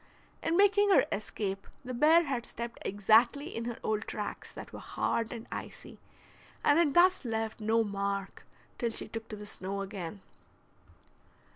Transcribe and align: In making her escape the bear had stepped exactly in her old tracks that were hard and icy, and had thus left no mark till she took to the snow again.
In 0.41 0.57
making 0.57 0.89
her 0.89 1.05
escape 1.11 1.67
the 1.85 1.93
bear 1.93 2.23
had 2.23 2.43
stepped 2.47 2.79
exactly 2.81 3.55
in 3.55 3.65
her 3.65 3.77
old 3.83 4.07
tracks 4.07 4.51
that 4.51 4.73
were 4.73 4.79
hard 4.79 5.31
and 5.31 5.45
icy, 5.51 5.99
and 6.63 6.79
had 6.79 6.95
thus 6.95 7.23
left 7.23 7.61
no 7.61 7.83
mark 7.83 8.43
till 8.79 8.89
she 8.89 9.07
took 9.07 9.27
to 9.29 9.35
the 9.35 9.45
snow 9.45 9.81
again. 9.81 10.21